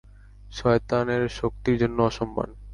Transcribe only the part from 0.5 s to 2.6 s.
শয়তানের শক্তির জন্য অসম্মান।